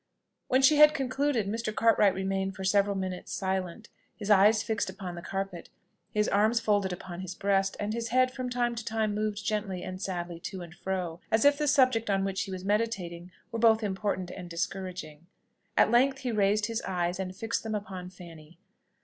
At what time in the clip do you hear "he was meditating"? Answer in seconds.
12.41-13.29